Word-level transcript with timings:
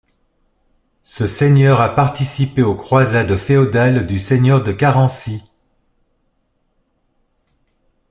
Ce 1.03 1.27
seigneur 1.27 1.79
a 1.79 1.93
participé 1.93 2.63
aux 2.63 2.73
croisades 2.73 3.37
féodales 3.37 4.07
du 4.07 4.17
seigneur 4.17 4.63
de 4.63 4.71
Carency. 4.71 5.43